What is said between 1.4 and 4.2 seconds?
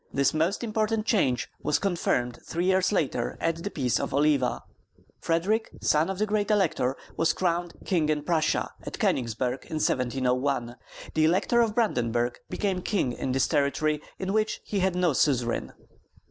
was confirmed three years later at the peace of